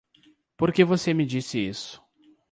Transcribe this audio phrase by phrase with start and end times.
[0.57, 2.01] Por que você me disse isso?